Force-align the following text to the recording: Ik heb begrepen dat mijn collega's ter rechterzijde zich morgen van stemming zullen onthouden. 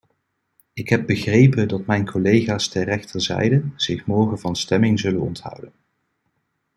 Ik 0.73 0.89
heb 0.89 1.05
begrepen 1.05 1.67
dat 1.67 1.85
mijn 1.85 2.05
collega's 2.05 2.67
ter 2.67 2.83
rechterzijde 2.83 3.63
zich 3.75 4.05
morgen 4.05 4.39
van 4.39 4.55
stemming 4.55 4.99
zullen 4.99 5.21
onthouden. 5.21 5.73